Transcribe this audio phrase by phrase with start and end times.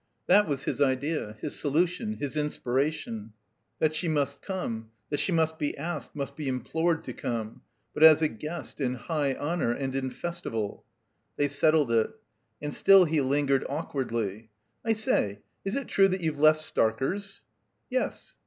[0.25, 3.33] That was his idea, his solution, his inspiration;
[3.77, 7.61] that she must come; that she must be asked, must be implored to come;
[7.93, 10.83] but as a guest, in high honor, and in festival.
[11.37, 12.09] They settled it.
[12.59, 14.49] And still he lingered awkwardly.
[14.83, 17.43] "I say— is it true that youVe left Starker's?"
[17.87, 18.37] "Yes."